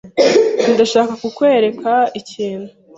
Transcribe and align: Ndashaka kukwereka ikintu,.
Ndashaka 0.71 1.13
kukwereka 1.21 1.91
ikintu,. 2.19 2.71